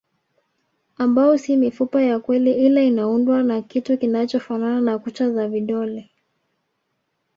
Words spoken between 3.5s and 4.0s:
kitu